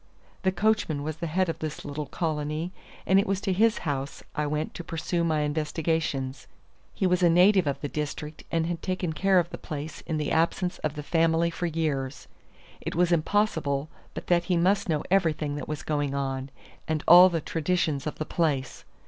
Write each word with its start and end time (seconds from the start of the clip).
The 0.41 0.51
coachman 0.51 1.03
was 1.03 1.17
the 1.17 1.27
head 1.27 1.47
of 1.47 1.59
this 1.59 1.85
little 1.85 2.07
colony, 2.07 2.71
and 3.05 3.19
it 3.19 3.27
was 3.27 3.39
to 3.41 3.53
his 3.53 3.77
house 3.85 4.23
I 4.33 4.47
went 4.47 4.73
to 4.73 4.83
pursue 4.83 5.23
my 5.23 5.41
investigations. 5.41 6.47
He 6.91 7.05
was 7.05 7.21
a 7.21 7.29
native 7.29 7.67
of 7.67 7.79
the 7.81 7.87
district, 7.87 8.43
and 8.51 8.65
had 8.65 8.81
taken 8.81 9.13
care 9.13 9.37
of 9.37 9.51
the 9.51 9.59
place 9.59 10.01
in 10.07 10.17
the 10.17 10.31
absence 10.31 10.79
of 10.79 10.95
the 10.95 11.03
family 11.03 11.51
for 11.51 11.67
years; 11.67 12.27
it 12.81 12.95
was 12.95 13.11
impossible 13.11 13.89
but 14.15 14.25
that 14.25 14.45
he 14.45 14.57
must 14.57 14.89
know 14.89 15.03
everything 15.11 15.53
that 15.57 15.67
was 15.69 15.83
going 15.83 16.15
on, 16.15 16.49
and 16.87 17.03
all 17.07 17.29
the 17.29 17.39
traditions 17.39 18.07
of 18.07 18.15
the 18.17 18.25
place. 18.25 18.85